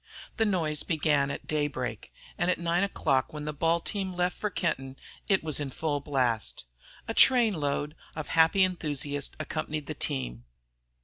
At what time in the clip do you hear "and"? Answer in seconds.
2.35-2.49